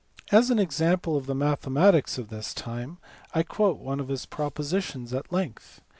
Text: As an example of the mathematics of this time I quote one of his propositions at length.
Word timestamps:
As 0.31 0.49
an 0.49 0.57
example 0.57 1.15
of 1.15 1.27
the 1.27 1.35
mathematics 1.35 2.17
of 2.17 2.29
this 2.29 2.55
time 2.55 2.97
I 3.35 3.43
quote 3.43 3.77
one 3.77 3.99
of 3.99 4.07
his 4.07 4.25
propositions 4.25 5.13
at 5.13 5.31
length. 5.31 5.79